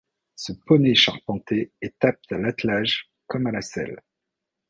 Ce 0.35 0.51
poney 0.65 0.95
charpenté 0.95 1.73
est 1.79 2.03
apte 2.03 2.31
à 2.31 2.39
l'attelage 2.39 3.11
comme 3.27 3.45
à 3.45 3.51
la 3.51 3.61
selle. 3.61 4.01